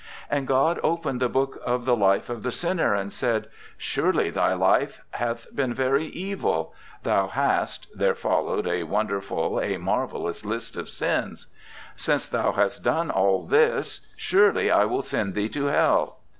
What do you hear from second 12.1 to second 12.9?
thou hast